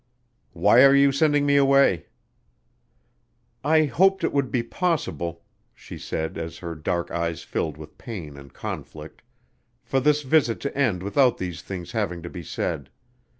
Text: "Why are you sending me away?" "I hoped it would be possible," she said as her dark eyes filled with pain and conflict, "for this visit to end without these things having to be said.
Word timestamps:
"Why 0.53 0.83
are 0.83 0.95
you 0.95 1.11
sending 1.11 1.45
me 1.45 1.57
away?" 1.57 2.07
"I 3.63 3.85
hoped 3.85 4.23
it 4.23 4.33
would 4.33 4.49
be 4.49 4.63
possible," 4.63 5.43
she 5.75 5.99
said 5.99 6.39
as 6.39 6.57
her 6.57 6.73
dark 6.73 7.11
eyes 7.11 7.43
filled 7.43 7.77
with 7.77 7.99
pain 7.99 8.35
and 8.35 8.51
conflict, 8.51 9.21
"for 9.83 9.99
this 9.99 10.23
visit 10.23 10.59
to 10.61 10.75
end 10.75 11.03
without 11.03 11.37
these 11.37 11.61
things 11.61 11.91
having 11.91 12.23
to 12.23 12.31
be 12.31 12.41
said. 12.41 12.89